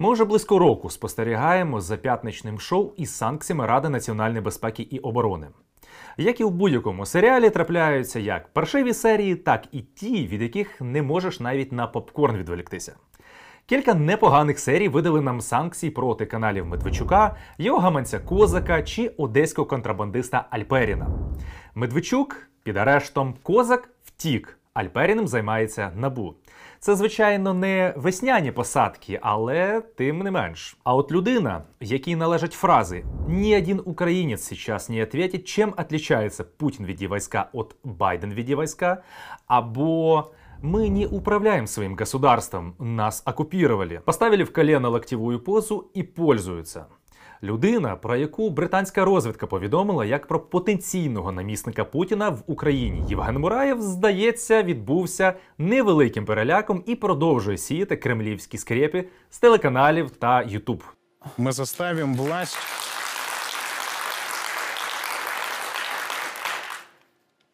Ми 0.00 0.12
вже 0.12 0.24
близько 0.24 0.58
року 0.58 0.90
спостерігаємо 0.90 1.80
за 1.80 1.96
п'ятничним 1.96 2.60
шоу 2.60 2.92
із 2.96 3.16
санкціями 3.16 3.66
Ради 3.66 3.88
національної 3.88 4.40
безпеки 4.40 4.82
і 4.82 4.98
оборони. 4.98 5.48
Як 6.16 6.40
і 6.40 6.44
в 6.44 6.50
будь-якому 6.50 7.06
серіалі 7.06 7.50
трапляються 7.50 8.18
як 8.18 8.48
паршиві 8.48 8.94
серії, 8.94 9.36
так 9.36 9.64
і 9.72 9.80
ті, 9.80 10.26
від 10.26 10.42
яких 10.42 10.80
не 10.80 11.02
можеш 11.02 11.40
навіть 11.40 11.72
на 11.72 11.86
попкорн 11.86 12.36
відволіктися. 12.36 12.96
Кілька 13.66 13.94
непоганих 13.94 14.58
серій 14.58 14.88
видали 14.88 15.20
нам 15.20 15.40
санкції 15.40 15.90
проти 15.90 16.26
каналів 16.26 16.66
Медведчука, 16.66 17.36
його 17.58 17.78
гаманця 17.78 18.18
Козака 18.18 18.82
чи 18.82 19.08
одеського 19.08 19.66
контрабандиста 19.66 20.46
Альперіна. 20.50 21.08
Медведчук 21.74 22.48
під 22.62 22.76
арештом 22.76 23.34
Козак 23.42 23.90
втік. 24.04 24.57
Альперіним 24.78 25.28
займається 25.28 25.92
набу. 25.96 26.34
Це, 26.80 26.96
звичайно, 26.96 27.54
не 27.54 27.94
весняні 27.96 28.52
посадки, 28.52 29.18
але 29.22 29.80
тим 29.80 30.18
не 30.18 30.30
менш. 30.30 30.76
А 30.84 30.94
от 30.94 31.12
людина, 31.12 31.62
якій 31.80 32.16
належать 32.16 32.52
фрази 32.52 33.04
«Ні 33.28 33.58
один 33.58 33.82
українець 33.84 34.42
сейчас 34.42 34.88
не 34.88 35.02
ответит, 35.02 35.48
чим 35.48 35.74
отличается 35.76 36.44
Путін 36.44 36.86
від 36.86 37.02
війська 37.02 37.48
от 37.52 37.76
Байден 37.84 38.34
від 38.34 38.48
війська, 38.48 39.02
або 39.46 40.24
мы 40.62 40.88
не 40.88 41.06
управляем 41.06 41.66
своим 41.66 41.96
государством, 41.96 42.74
нас 42.78 43.22
оккупировали. 43.26 44.00
Поставили 44.04 44.44
в 44.44 44.52
колено 44.52 44.90
локтевую 44.90 45.40
позу 45.40 45.90
і 45.94 46.02
пользуються 46.02 46.86
Людина, 47.43 47.95
про 47.95 48.15
яку 48.15 48.49
британська 48.49 49.05
розвідка 49.05 49.47
повідомила 49.47 50.05
як 50.05 50.27
про 50.27 50.39
потенційного 50.39 51.31
намісника 51.31 51.85
Путіна 51.85 52.29
в 52.29 52.43
Україні. 52.47 53.03
Євген 53.09 53.37
Мураєв, 53.37 53.81
здається, 53.81 54.63
відбувся 54.63 55.33
невеликим 55.57 56.25
переляком 56.25 56.83
і 56.85 56.95
продовжує 56.95 57.57
сіяти 57.57 57.95
кремлівські 57.95 58.57
скрепи 58.57 59.05
з 59.29 59.39
телеканалів 59.39 60.09
та 60.09 60.41
Ютуб. 60.41 60.83
Мы 61.37 61.51
заставим 61.51 62.15
власть 62.15 62.57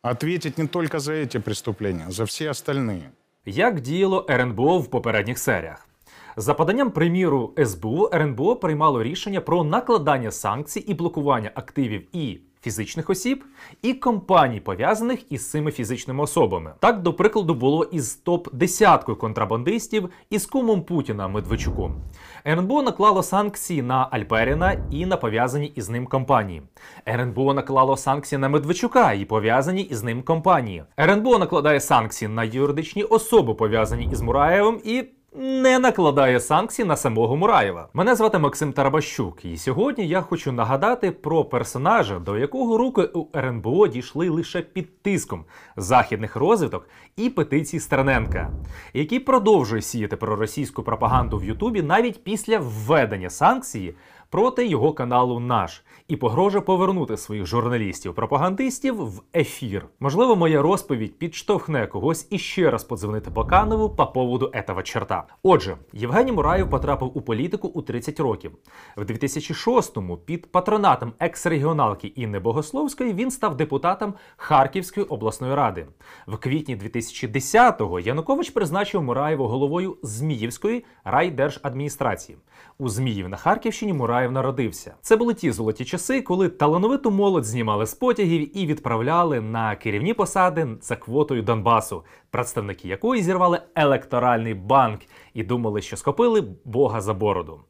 ответить 0.01 0.57
не 0.57 0.67
только 0.67 0.99
за 0.99 1.13
эти 1.13 1.39
преступления, 1.39 2.09
за 2.09 2.25
все 2.25 2.49
остальные. 2.49 3.11
Як 3.45 3.79
діяло 3.79 4.25
РНБО 4.29 4.79
в 4.79 4.89
попередніх 4.89 5.39
серіях? 5.39 5.87
За 6.36 6.54
поданням 6.54 6.90
приміру 6.90 7.52
СБУ, 7.64 8.08
РНБО 8.14 8.56
приймало 8.56 9.02
рішення 9.02 9.40
про 9.40 9.64
накладання 9.64 10.30
санкцій 10.30 10.80
і 10.80 10.94
блокування 10.94 11.50
активів 11.54 12.16
і 12.16 12.40
фізичних 12.64 13.10
осіб, 13.10 13.44
і 13.82 13.94
компаній, 13.94 14.60
пов'язаних 14.60 15.32
із 15.32 15.50
цими 15.50 15.70
фізичними 15.70 16.22
особами. 16.22 16.72
Так, 16.80 17.02
до 17.02 17.14
прикладу, 17.14 17.54
було 17.54 17.84
із 17.84 18.14
топ 18.14 18.48
десяткою 18.52 19.18
контрабандистів 19.18 20.08
із 20.30 20.46
кумом 20.46 20.82
Путіна 20.82 21.28
Медведчуком. 21.28 22.02
РНБО 22.46 22.82
наклало 22.82 23.22
санкції 23.22 23.82
на 23.82 24.08
Альперіна 24.10 24.76
і 24.90 25.06
на 25.06 25.16
пов'язані 25.16 25.66
із 25.66 25.88
ним 25.88 26.06
компанії. 26.06 26.62
РНБО 27.08 27.54
наклало 27.54 27.96
санкції 27.96 28.38
на 28.38 28.48
Медведчука 28.48 29.12
і 29.12 29.24
пов'язані 29.24 29.82
із 29.82 30.02
ним 30.02 30.22
компанії. 30.22 30.84
РНБО 31.00 31.38
накладає 31.38 31.80
санкції 31.80 32.28
на 32.28 32.44
юридичні 32.44 33.02
особи, 33.02 33.54
пов'язані 33.54 34.08
із 34.12 34.20
Мураєвим, 34.20 34.80
і 34.84 35.04
не 35.34 35.78
накладає 35.78 36.40
санкцій 36.40 36.84
на 36.84 36.96
самого 36.96 37.36
Мураєва. 37.36 37.88
Мене 37.94 38.14
звати 38.14 38.38
Максим 38.38 38.72
Тарабащук, 38.72 39.44
і 39.44 39.56
сьогодні 39.56 40.08
я 40.08 40.20
хочу 40.20 40.52
нагадати 40.52 41.10
про 41.10 41.44
персонажа, 41.44 42.18
до 42.18 42.38
якого 42.38 42.78
руки 42.78 43.02
у 43.14 43.26
РНБО 43.36 43.88
дійшли 43.88 44.28
лише 44.28 44.62
під 44.62 45.02
тиском 45.02 45.44
західних 45.76 46.36
розвиток 46.36 46.88
і 47.16 47.30
петицій 47.30 47.80
Стерненка, 47.80 48.50
який 48.92 49.18
продовжує 49.18 49.82
сіяти 49.82 50.16
проросійську 50.16 50.82
пропаганду 50.82 51.38
в 51.38 51.44
Ютубі 51.44 51.82
навіть 51.82 52.24
після 52.24 52.58
введення 52.58 53.30
санкції 53.30 53.94
проти 54.34 54.66
його 54.66 54.92
каналу 54.92 55.40
Наш 55.40 55.84
і 56.08 56.16
погрожує 56.16 56.60
повернути 56.60 57.16
своїх 57.16 57.46
журналістів-пропагандистів 57.46 58.96
в 58.96 59.22
ефір. 59.34 59.86
Можливо, 60.00 60.36
моя 60.36 60.62
розповідь 60.62 61.18
підштовхне 61.18 61.86
когось 61.86 62.26
іще 62.30 62.70
раз 62.70 62.84
подзвонити 62.84 63.30
Баканову 63.30 63.90
по 63.90 64.06
поводу 64.06 64.46
этого 64.54 64.82
черта. 64.82 65.24
Отже, 65.42 65.76
Євгеній 65.92 66.32
Мураєв 66.32 66.70
потрапив 66.70 67.10
у 67.14 67.20
політику 67.20 67.68
у 67.68 67.82
30 67.82 68.20
років. 68.20 68.52
В 68.96 69.02
2006-му 69.02 70.16
під 70.16 70.52
патронатом 70.52 71.12
екс-регіоналки 71.18 72.08
Інни 72.08 72.38
Богословської 72.38 73.12
він 73.12 73.30
став 73.30 73.56
депутатом 73.56 74.14
Харківської 74.36 75.06
обласної 75.06 75.54
ради. 75.54 75.86
В 76.26 76.36
квітні 76.36 76.76
2010-го 76.76 78.00
Янукович 78.00 78.50
призначив 78.50 79.02
Мураєва 79.02 79.48
головою 79.48 79.96
Зміївської 80.02 80.84
райдержадміністрації. 81.04 82.38
У 82.78 82.88
Зміїв 82.88 83.28
на 83.28 83.36
Харківщині 83.36 83.92
Мураєв 83.92 84.23
народився. 84.32 84.94
Це 85.02 85.16
були 85.16 85.34
ті 85.34 85.50
золоті 85.50 85.84
часи, 85.84 86.22
коли 86.22 86.48
талановиту 86.48 87.10
молодь 87.10 87.44
знімали 87.44 87.86
з 87.86 87.94
потягів 87.94 88.58
і 88.58 88.66
відправляли 88.66 89.40
на 89.40 89.76
керівні 89.76 90.14
посади 90.14 90.68
за 90.80 90.96
квотою 90.96 91.42
Донбасу, 91.42 92.04
представники 92.30 92.88
якої 92.88 93.22
зірвали 93.22 93.60
електоральний 93.74 94.54
банк 94.54 95.00
і 95.34 95.42
думали, 95.42 95.82
що 95.82 95.96
схопили 95.96 96.44
Бога 96.64 97.00
за 97.00 97.14
бороду. 97.14 97.60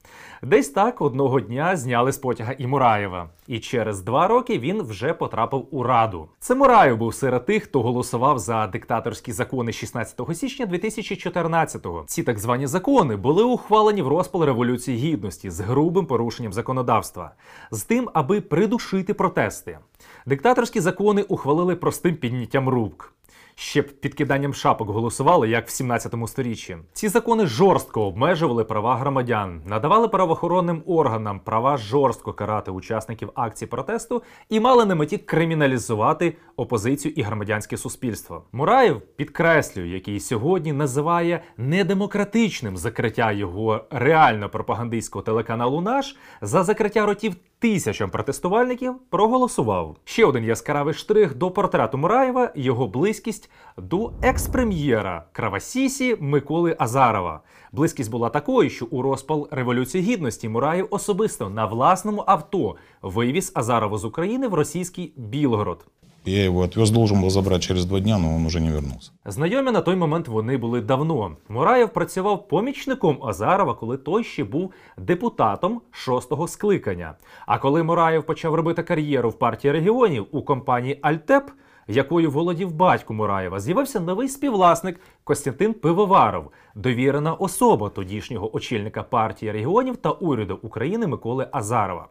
Десь 0.42 0.68
так 0.68 1.00
одного 1.00 1.40
дня 1.40 1.76
зняли 1.76 2.12
з 2.12 2.18
потяга 2.18 2.54
і 2.58 2.66
Мураєва. 2.66 3.28
І 3.46 3.58
через 3.58 4.00
два 4.00 4.28
роки 4.28 4.58
він 4.58 4.82
вже 4.82 5.14
потрапив 5.14 5.66
у 5.70 5.82
раду. 5.82 6.28
Це 6.38 6.54
Мураєв 6.54 6.96
був 6.96 7.14
серед 7.14 7.46
тих, 7.46 7.64
хто 7.64 7.82
голосував 7.82 8.38
за 8.38 8.66
диктаторські 8.66 9.32
закони 9.32 9.72
16 9.72 10.20
січня 10.34 10.66
2014-го. 10.66 12.04
Ці 12.06 12.22
так 12.22 12.38
звані 12.38 12.66
закони 12.66 13.16
були 13.16 13.44
ухвалені 13.44 14.02
в 14.02 14.08
розпал 14.08 14.44
революції 14.44 14.98
гідності 14.98 15.50
з 15.50 15.60
грубим 15.60 16.06
порушенням 16.06 16.52
законодавства, 16.52 17.34
з 17.70 17.82
тим, 17.82 18.10
аби 18.14 18.40
придушити 18.40 19.14
протести. 19.14 19.78
Диктаторські 20.26 20.80
закони 20.80 21.22
ухвалили 21.22 21.76
простим 21.76 22.16
підняттям 22.16 22.68
рук 22.68 23.13
ще 23.54 23.82
б 23.82 24.00
підкиданням 24.00 24.54
шапок 24.54 24.90
голосували, 24.90 25.48
як 25.48 25.68
в 25.68 25.70
17 25.70 26.14
сторіччі. 26.26 26.76
Ці 26.92 27.08
закони 27.08 27.46
жорстко 27.46 28.06
обмежували 28.06 28.64
права 28.64 28.96
громадян, 28.96 29.62
надавали 29.66 30.08
правоохоронним 30.08 30.82
органам 30.86 31.40
права 31.40 31.76
жорстко 31.76 32.32
карати 32.32 32.70
учасників 32.70 33.30
акцій 33.34 33.66
протесту 33.66 34.22
і 34.48 34.60
мали 34.60 34.84
на 34.84 34.94
меті 34.94 35.18
криміналізувати 35.18 36.36
опозицію 36.56 37.14
і 37.16 37.22
громадянське 37.22 37.76
суспільство. 37.76 38.44
Мураєв 38.52 39.00
підкреслює, 39.16 39.88
який 39.88 40.20
сьогодні 40.20 40.72
називає 40.72 41.42
недемократичним 41.56 42.76
закриття 42.76 43.32
його 43.32 43.84
реально 43.90 44.48
пропагандистського 44.48 45.22
телеканалу 45.22 45.80
Наш 45.80 46.16
за 46.40 46.64
закриття 46.64 47.06
ротів 47.06 47.36
тисячам 47.64 48.10
протестувальників 48.10 48.94
проголосував. 49.10 49.96
Ще 50.04 50.24
один 50.24 50.44
яскравий 50.44 50.94
штрих 50.94 51.34
до 51.34 51.50
портрету 51.50 51.98
Мураєва 51.98 52.52
його 52.54 52.88
близькість 52.88 53.50
до 53.76 54.12
екс-прем'єра 54.22 55.24
Кравасісі 55.32 56.16
Миколи 56.20 56.76
Азарова. 56.78 57.40
Близькість 57.72 58.10
була 58.10 58.28
такою, 58.28 58.70
що 58.70 58.86
у 58.86 59.02
розпал 59.02 59.48
Революції 59.50 60.04
Гідності 60.04 60.48
Мураєв 60.48 60.88
особисто 60.90 61.50
на 61.50 61.66
власному 61.66 62.24
авто 62.26 62.76
вивіз 63.02 63.52
Азарова 63.54 63.98
з 63.98 64.04
України 64.04 64.48
в 64.48 64.54
російський 64.54 65.12
Білгород. 65.16 65.86
Я 66.26 66.44
его 66.44 66.62
отвез, 66.62 66.90
должен 66.90 67.20
был 67.20 67.30
забрать 67.30 67.62
через 67.62 67.84
два 67.84 68.00
дня, 68.00 68.18
но 68.18 68.36
он 68.36 68.46
уже 68.46 68.60
не 68.60 68.70
вернулся. 68.70 69.12
Знайомі 69.26 69.70
на 69.70 69.80
той 69.80 69.96
момент 69.96 70.28
вони 70.28 70.56
були 70.56 70.80
давно. 70.80 71.36
Мураєв 71.48 71.92
працював 71.92 72.48
помічником 72.48 73.18
Азарова, 73.22 73.74
коли 73.74 73.96
той 73.96 74.24
ще 74.24 74.44
був 74.44 74.72
депутатом 74.98 75.80
шостого 75.90 76.48
скликання. 76.48 77.14
А 77.46 77.58
коли 77.58 77.82
Мураєв 77.82 78.26
почав 78.26 78.54
робити 78.54 78.82
кар'єру 78.82 79.30
в 79.30 79.38
партії 79.38 79.72
регіонів 79.72 80.26
у 80.30 80.42
компанії 80.42 80.98
Альтеп, 81.02 81.50
якою 81.88 82.30
володів 82.30 82.72
батько 82.72 83.14
Мураєва, 83.14 83.60
з'явився 83.60 84.00
новий 84.00 84.28
співвласник 84.28 85.00
Костянтин 85.24 85.74
Пивоваров, 85.74 86.50
довірена 86.74 87.34
особа 87.34 87.88
тодішнього 87.88 88.56
очільника 88.56 89.02
партії 89.02 89.52
регіонів 89.52 89.96
та 89.96 90.10
уряду 90.10 90.58
України 90.62 91.06
Миколи 91.06 91.48
Азарова. 91.52 92.08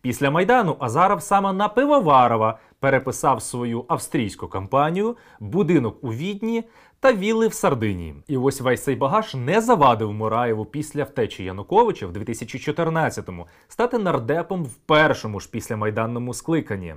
Після 0.00 0.30
майдану 0.30 0.76
Азаров 0.78 1.22
саме 1.22 1.52
на 1.52 1.68
Пивоварова 1.68 2.58
переписав 2.80 3.42
свою 3.42 3.84
австрійську 3.88 4.48
кампанію, 4.48 5.16
будинок 5.40 6.04
у 6.04 6.12
Відні 6.12 6.64
та 7.00 7.12
вілли 7.12 7.48
в 7.48 7.54
Сардинії. 7.54 8.14
І 8.28 8.36
ось 8.36 8.60
весь 8.60 8.84
цей 8.84 8.96
багаж 8.96 9.34
не 9.34 9.60
завадив 9.60 10.12
Мураєву 10.12 10.64
після 10.64 11.04
втечі 11.04 11.44
Януковича 11.44 12.06
в 12.06 12.12
2014-му 12.12 13.46
стати 13.68 13.98
нардепом 13.98 14.64
в 14.64 14.74
першому 14.74 15.40
ж 15.40 15.50
післямайданному 15.50 16.34
скликанні. 16.34 16.94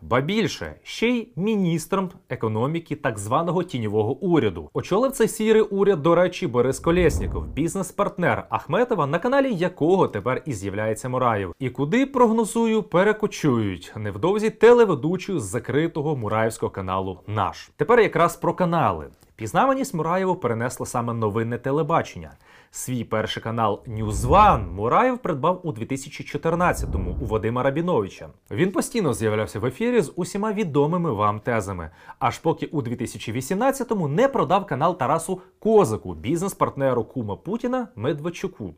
Ба 0.00 0.20
більше 0.20 0.74
ще 0.82 1.08
й 1.08 1.28
міністром 1.36 2.10
економіки 2.28 2.96
так 2.96 3.18
званого 3.18 3.62
тіньового 3.62 4.12
уряду. 4.12 4.70
Очолив 4.72 5.12
цей 5.12 5.28
сірий 5.28 5.62
уряд, 5.62 6.02
до 6.02 6.14
речі, 6.14 6.46
Борис 6.46 6.80
Колєсніков, 6.80 7.46
бізнес-партнер 7.46 8.46
Ахметова, 8.50 9.06
на 9.06 9.18
каналі 9.18 9.54
якого 9.54 10.08
тепер 10.08 10.42
і 10.46 10.52
з'являється 10.52 11.08
Мураєв. 11.08 11.54
І 11.58 11.70
куди 11.70 12.06
прогнозую, 12.06 12.82
перекочують 12.82 13.92
невдовзі 13.96 14.50
телеведучу 14.50 15.40
з 15.40 15.44
закритого 15.44 16.16
мураївського 16.16 16.70
каналу. 16.70 17.20
Наш 17.26 17.70
тепер 17.76 18.00
якраз 18.00 18.36
про 18.36 18.54
канали. 18.54 19.06
Пізнаваність 19.42 19.94
Мураєву 19.94 20.36
принесло 20.36 20.86
саме 20.86 21.14
новинне 21.14 21.58
телебачення. 21.58 22.30
Свій 22.70 23.04
перший 23.04 23.42
канал 23.42 23.82
NewsOne 23.86 24.70
Мураєв 24.72 25.18
придбав 25.18 25.60
у 25.62 25.72
2014-му 25.72 27.16
у 27.22 27.26
Вадима 27.26 27.62
Рабіновича. 27.62 28.28
Він 28.50 28.72
постійно 28.72 29.14
з'являвся 29.14 29.58
в 29.58 29.66
ефірі 29.66 30.00
з 30.00 30.12
усіма 30.16 30.52
відомими 30.52 31.12
вам 31.12 31.40
тезами, 31.40 31.90
аж 32.18 32.38
поки 32.38 32.66
у 32.66 32.82
2018-му 32.82 34.08
не 34.08 34.28
продав 34.28 34.66
канал 34.66 34.98
Тарасу 34.98 35.40
Козаку, 35.58 36.14
бізнес-партнеру 36.14 37.04
кума 37.04 37.36
Путіна 37.36 37.88
Медведчуку. 37.96 38.74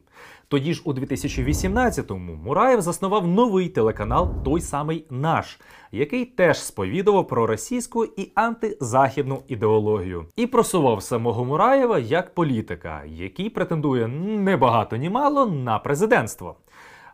Тоді 0.48 0.74
ж 0.74 0.82
у 0.84 0.92
2018-му 0.92 2.34
Мураєв 2.34 2.80
заснував 2.80 3.26
новий 3.26 3.68
телеканал, 3.68 4.30
той 4.44 4.60
самий 4.60 5.06
наш, 5.10 5.60
який 5.92 6.24
теж 6.24 6.58
сповідував 6.58 7.28
про 7.28 7.46
російську 7.46 8.04
і 8.04 8.32
антизахідну 8.34 9.42
ідеологію, 9.48 10.26
і 10.36 10.46
просував 10.46 11.02
самого 11.02 11.44
Мураєва 11.44 11.98
як 11.98 12.34
політика, 12.34 13.02
який 13.06 13.50
претендує 13.50 14.08
не 14.08 14.56
багато 14.56 14.96
ні 14.96 15.10
мало 15.10 15.46
на 15.46 15.78
президентство. 15.78 16.56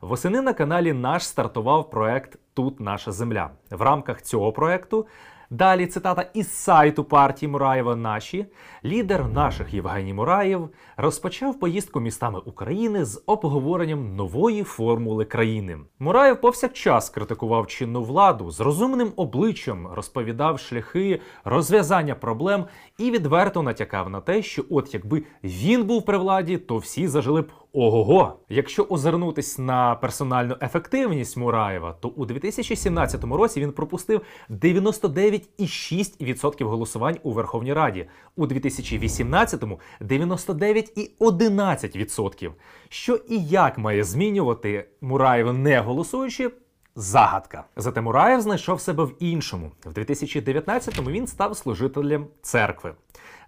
Восени 0.00 0.41
на 0.41 0.53
каналі 0.53 0.93
наш 0.93 1.27
стартував 1.27 1.91
проект 1.91 2.38
Тут 2.55 2.81
наша 2.81 3.12
земля. 3.12 3.50
В 3.71 3.82
рамках 3.82 4.23
цього 4.23 4.53
проекту 4.53 5.06
далі 5.50 5.87
цитата 5.87 6.31
із 6.35 6.52
сайту 6.52 7.05
партії 7.05 7.50
Мураєва 7.50 7.97
Наші 7.97 8.47
лідер 8.85 9.29
наших 9.29 9.75
Євгеній 9.75 10.14
Мураєв 10.14 10.69
розпочав 10.97 11.58
поїздку 11.58 12.00
містами 12.00 12.38
України 12.38 13.05
з 13.05 13.23
обговоренням 13.26 14.17
нової 14.17 14.62
формули 14.62 15.25
країни. 15.25 15.79
Мураєв 15.99 16.41
повсякчас 16.41 17.11
критикував 17.11 17.67
чинну 17.67 18.02
владу 18.02 18.50
з 18.50 18.61
розумним 18.61 19.12
обличчям, 19.17 19.88
розповідав 19.94 20.58
шляхи 20.58 21.20
розв'язання 21.44 22.14
проблем 22.14 22.64
і 22.99 23.11
відверто 23.11 23.62
натякав 23.62 24.11
на 24.11 24.20
те, 24.20 24.43
що 24.43 24.64
от 24.70 24.94
якби 24.94 25.23
він 25.44 25.85
був 25.85 26.05
при 26.05 26.19
владі, 26.19 26.58
то 26.58 26.76
всі 26.76 27.08
зажили 27.08 27.43
б 27.43 27.53
Ого-го! 27.72 28.37
Якщо 28.49 28.84
озирнутись 28.84 29.58
на 29.58 29.94
персональну 29.94 30.56
ефективність 30.62 31.37
Мураєва, 31.37 31.96
то 32.00 32.08
у 32.08 32.26
2017 32.26 33.25
році 33.25 33.61
він 33.61 33.72
пропустив 33.72 34.20
99,6% 34.50 36.64
голосувань 36.64 37.17
у 37.22 37.32
Верховній 37.32 37.72
Раді, 37.72 38.06
у 38.37 38.46
2018-му 38.46 39.81
99,11%. 40.00 42.50
Що 42.88 43.20
і 43.28 43.44
як 43.44 43.78
має 43.78 44.05
змінювати 44.05 44.88
Мураєв 45.00 45.52
не 45.52 45.81
голосуючи? 45.81 46.50
Загадка. 46.96 47.64
Зате 47.76 48.00
Мураєв 48.00 48.40
знайшов 48.40 48.81
себе 48.81 49.05
в 49.05 49.12
іншому. 49.19 49.70
В 49.84 49.93
2019-му 49.93 51.11
він 51.11 51.26
став 51.26 51.56
служителем 51.56 52.26
церкви. 52.43 52.94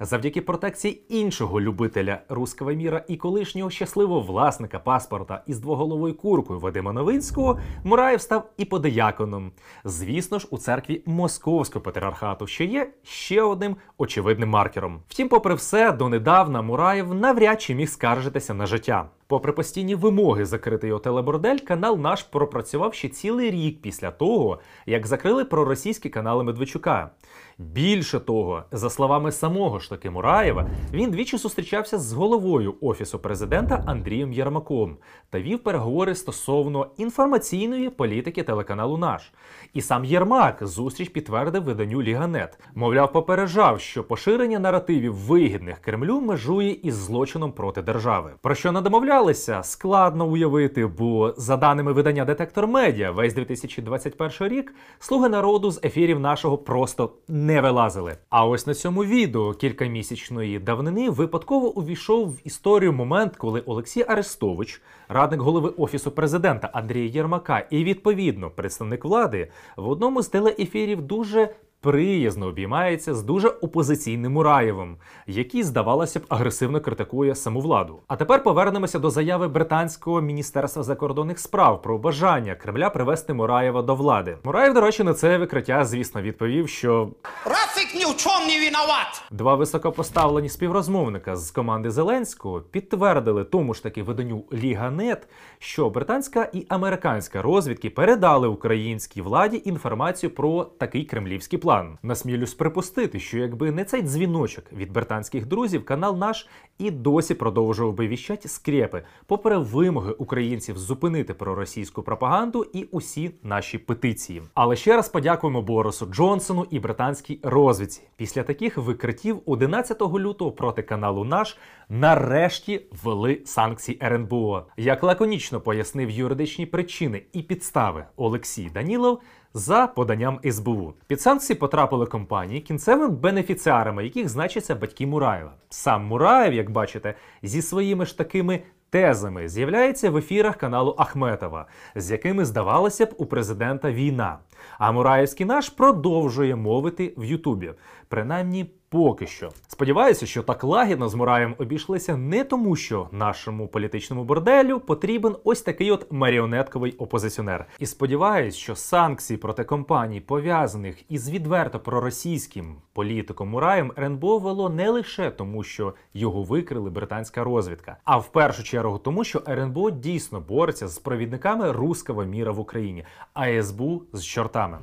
Завдяки 0.05 0.41
протекції 0.41 1.03
іншого 1.09 1.61
любителя 1.61 2.21
руського 2.29 2.73
міра 2.73 3.05
і 3.09 3.17
колишнього 3.17 3.71
щасливого 3.71 4.21
власника 4.21 4.79
паспорта 4.79 5.43
із 5.47 5.59
двоголовою 5.59 6.15
куркою 6.15 6.61
Вадима 6.61 6.93
Новинського, 6.93 7.59
Мураєв 7.85 8.21
став 8.21 8.51
і 8.57 8.65
подияконом. 8.65 9.53
Звісно 9.85 10.39
ж, 10.39 10.49
у 10.51 10.59
церкві 10.59 11.03
Московського 11.07 11.83
патріархату, 11.83 12.47
що 12.47 12.65
є 12.65 12.91
ще 13.03 13.43
одним 13.43 13.77
очевидним 13.99 14.49
маркером. 14.49 15.01
Втім, 15.09 15.29
попри 15.29 15.55
все, 15.55 15.93
донедавна 15.93 16.63
Мураєв 16.63 17.15
навряд 17.15 17.63
чи 17.63 17.75
міг 17.75 17.89
скаржитися 17.89 18.55
на 18.55 18.67
життя. 18.67 19.09
Попри 19.27 19.53
постійні 19.53 19.95
вимоги 19.95 20.45
закрити 20.45 20.89
його 20.89 21.01
телебордель, 21.01 21.59
канал 21.59 21.99
наш 21.99 22.23
пропрацював 22.23 22.95
ще 22.95 23.09
цілий 23.09 23.51
рік 23.51 23.83
після 23.83 24.11
того, 24.11 24.61
як 24.87 25.07
закрили 25.07 25.45
проросійські 25.45 26.09
канали 26.09 26.45
Медведчука. 26.45 27.11
Більше 27.59 28.21
того, 28.21 28.63
за 28.73 28.91
словами 28.91 29.33
самого 29.33 29.79
ж 29.79 29.89
таки 29.93 30.11
Мураєва, 30.11 30.67
він 30.93 31.11
двічі 31.11 31.37
зустрічався 31.37 31.99
з 31.99 32.13
головою 32.13 32.75
офісу 32.81 33.19
президента 33.19 33.85
Андрієм 33.87 34.33
Єрмаком 34.33 34.97
та 35.31 35.41
вів 35.41 35.59
переговори 35.59 36.15
стосовно 36.15 36.87
інформаційної 36.97 37.91
політики 37.91 38.43
телеканалу 38.43 38.97
Наш. 38.97 39.33
І 39.75 39.81
сам 39.81 40.05
Єрмак 40.05 40.59
зустріч 40.61 41.09
підтвердив 41.09 41.63
виданню 41.63 42.03
Liga.net. 42.03 42.59
Мовляв, 42.75 43.13
попереджав, 43.13 43.81
що 43.81 44.05
поширення 44.05 44.59
наративів 44.59 45.15
вигідних 45.15 45.79
Кремлю 45.79 46.21
межує 46.21 46.71
із 46.71 46.95
злочином 46.95 47.53
проти 47.53 47.83
держави. 47.83 48.33
Про 48.41 48.55
що 48.55 48.73
не 48.73 48.81
домовлялися, 48.81 49.63
складно 49.63 50.27
уявити, 50.27 50.87
бо 50.87 51.35
за 51.37 51.57
даними 51.57 51.93
видання 51.93 52.25
Детектор 52.25 52.67
Медіа, 52.67 53.11
весь 53.11 53.35
2021 53.35 54.49
рік 54.49 54.75
слуги 54.99 55.29
народу 55.29 55.71
з 55.71 55.81
ефірів 55.85 56.21
нашого 56.21 56.59
просто 56.59 57.13
не 57.29 57.61
вилазили. 57.61 58.17
А 58.31 58.47
ось 58.47 58.67
на 58.67 58.75
цьому 58.75 59.05
відео 59.05 59.55
кількамісячної 59.83 60.59
давнини 60.59 61.11
випадково 61.11 61.79
увійшов 61.79 62.31
в 62.31 62.39
історію 62.45 62.93
момент, 62.93 63.37
коли 63.37 63.61
Олексій 63.61 64.05
Арестович, 64.09 64.83
радник 65.09 65.41
голови 65.41 65.69
офісу 65.69 66.11
президента 66.11 66.71
Андрія 66.73 67.07
Єрмака, 67.07 67.67
і 67.71 67.85
відповідно 67.85 68.51
представник 68.51 69.05
влади 69.05 69.51
в 69.77 69.89
одному 69.89 70.23
з 70.23 70.29
телеефірів 70.29 71.03
дуже 71.03 71.55
приязно 71.83 72.47
обіймається 72.47 73.15
з 73.15 73.23
дуже 73.23 73.49
опозиційним 73.49 74.33
Мураєвим, 74.33 74.97
який, 75.27 75.63
здавалося 75.63 76.21
б, 76.21 76.23
агресивно 76.29 76.81
критикує 76.81 77.35
саму 77.35 77.61
владу. 77.61 77.99
А 78.07 78.17
тепер 78.17 78.43
повернемося 78.43 78.99
до 78.99 79.11
заяви 79.11 79.49
британського 79.49 80.21
міністерства 80.21 80.83
закордонних 80.83 81.39
справ 81.39 81.83
про 81.83 81.99
бажання 81.99 82.55
Кремля 82.55 82.91
привести 82.91 83.35
Мураєва 83.35 83.83
до 83.83 83.95
влади. 83.95 84.37
Мураєв, 84.45 84.75
до 84.75 84.81
речі, 84.81 85.05
на 85.05 85.15
це 85.15 85.39
викриття, 85.39 85.85
звісно, 85.85 86.23
відповів, 86.23 86.69
що 86.69 87.09
Рафик 87.45 87.95
ни 87.95 88.13
в 88.13 88.17
чем 88.17 88.47
не 88.47 88.65
виноват. 88.65 89.23
Два 89.31 89.55
високопоставлені 89.55 90.49
співрозмовника 90.49 91.37
з 91.37 91.51
команди 91.51 91.91
Зеленського 91.91 92.61
підтвердили 92.61 93.45
тому 93.45 93.75
ж 93.75 93.83
таки 93.83 94.03
виданню 94.03 94.45
Liga.net, 94.53 95.29
що 95.59 95.91
британська 95.91 96.49
і 96.53 96.67
американська 96.69 97.43
розвідки 97.43 97.91
передали 97.91 98.49
українській 98.49 99.23
владі 99.23 99.63
інформацію 99.65 100.31
про 100.31 100.65
такий 100.65 101.05
кремлівський 101.05 101.59
план. 101.59 101.72
Насмілюсь 102.03 102.55
припустити, 102.55 103.21
що 103.21 103.39
якби 103.39 103.71
не 103.71 103.85
цей 103.85 104.03
дзвіночок 104.03 104.65
від 104.73 104.93
британських 104.93 105.47
друзів, 105.47 105.85
канал 105.85 106.19
наш 106.19 106.47
і 106.79 106.91
досі 106.91 107.35
продовжував 107.35 107.95
би 107.95 108.09
віщать 108.09 108.51
скрепи, 108.51 109.03
попри 109.27 109.59
вимоги 109.59 110.13
українців 110.13 110.79
зупинити 110.79 111.35
проросійську 111.35 112.03
пропаганду 112.03 112.67
і 112.73 112.85
усі 112.85 113.31
наші 113.43 113.79
петиції. 113.79 114.43
Але 114.55 114.77
ще 114.77 114.97
раз 114.97 115.09
подякуємо 115.09 115.63
Борису 115.63 116.07
Джонсону 116.07 116.67
і 116.71 116.81
британській 116.81 117.41
розвідці. 117.43 118.03
Після 118.17 118.43
таких 118.43 118.79
викриттів 118.79 119.41
11 119.47 120.03
лютого 120.03 120.53
проти 120.53 120.83
каналу 120.83 121.25
наш 121.25 121.57
нарешті 121.89 122.87
ввели 123.03 123.41
санкції 123.45 123.99
РНБО. 124.03 124.67
Як 124.77 125.03
лаконічно 125.03 125.61
пояснив 125.61 126.11
юридичні 126.11 126.67
причини 126.67 127.23
і 127.33 127.43
підстави 127.43 128.05
Олексій 128.17 128.71
Данілов. 128.75 129.21
За 129.55 129.87
поданням 129.87 130.41
СБУ 130.51 130.95
під 131.07 131.21
санкції 131.21 131.57
потрапили 131.59 132.07
компанії, 132.07 132.61
кінцевими 132.61 133.09
бенефіціарами 133.09 134.05
яких 134.05 134.29
значаться 134.29 134.75
батьки 134.75 135.07
Мураєва. 135.07 135.53
Сам 135.69 136.05
Мураєв, 136.05 136.55
як 136.55 136.71
бачите, 136.71 137.15
зі 137.43 137.63
своїми 137.63 138.07
ж 138.07 138.19
такими 138.19 138.63
тезами 138.91 139.49
з'являється 139.49 140.11
в 140.11 140.17
ефірах 140.17 140.57
каналу 140.57 140.95
Ахметова, 140.99 141.67
з 141.95 142.11
якими 142.11 142.45
здавалося 142.45 143.07
б 143.07 143.15
у 143.17 143.27
президента 143.27 143.93
війна. 143.93 144.39
А 144.79 144.93
Мураєвський 144.93 145.47
наш 145.47 145.69
продовжує 145.69 146.57
мовити 146.57 147.15
в 147.17 147.25
Ютубі, 147.25 147.73
принаймні 148.09 148.71
поки 148.93 149.27
що. 149.27 149.51
Сподіваюся, 149.69 150.27
що 150.27 150.43
так 150.43 150.65
лагідно 150.65 151.09
з 151.09 151.15
Мураєм 151.15 151.55
обійшлися 151.59 152.17
не 152.17 152.45
тому, 152.45 152.77
що 152.77 153.09
нашому 153.13 153.69
політичному 153.69 154.25
борделю 154.25 154.81
потрібен 154.81 155.37
ось 155.45 155.63
такий 155.63 155.91
от 155.91 156.13
маріонетковий 156.13 156.93
опозиціонер. 156.93 157.67
І 157.79 157.87
сподіваюсь, 157.87 158.57
що 158.57 158.77
санкції 158.77 159.37
проти 159.37 159.65
компаній, 159.65 160.21
пов'язаних 160.21 160.97
із 161.09 161.31
відверто 161.31 161.81
проросійським 161.81 162.77
політиком 162.93 163.49
Мураєм, 163.49 163.93
РНБО 163.99 164.39
вело 164.39 164.69
не 164.69 164.91
лише 164.91 165.31
тому, 165.31 165.63
що 165.63 165.95
його 166.15 166.43
викрили 166.43 166.91
британська 166.91 167.45
розвідка, 167.45 167.97
а 168.05 168.17
в 168.17 168.33
першу 168.33 168.63
чергу 168.63 168.99
тому, 168.99 169.25
що 169.25 169.43
РНБО 169.49 169.91
дійсно 169.91 170.41
бореться 170.41 170.89
з 170.89 170.99
провідниками 170.99 171.73
руського 171.73 172.25
міра 172.25 172.53
в 172.53 172.61
Україні, 172.61 173.05
а 173.35 173.63
СБУ 173.63 174.03
з 174.13 174.25
чортами. 174.25 174.79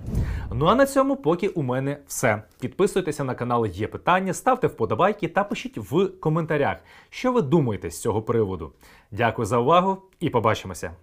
Ну 0.53 0.65
а 0.65 0.75
на 0.75 0.85
цьому 0.85 1.15
поки 1.15 1.47
у 1.47 1.61
мене 1.61 1.97
все. 2.07 2.43
Підписуйтеся 2.59 3.23
на 3.23 3.35
канал 3.35 3.65
Є 3.65 3.87
питання, 3.99 4.33
ставте 4.33 4.67
вподобайки 4.67 5.27
та 5.27 5.43
пишіть 5.43 5.77
в 5.77 6.07
коментарях, 6.07 6.77
що 7.09 7.31
ви 7.31 7.41
думаєте 7.41 7.89
з 7.89 8.01
цього 8.01 8.21
приводу. 8.21 8.71
Дякую 9.11 9.45
за 9.45 9.57
увагу 9.57 9.97
і 10.19 10.29
побачимося. 10.29 10.91